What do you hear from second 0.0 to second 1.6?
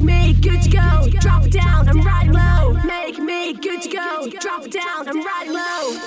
Make me good to go, drop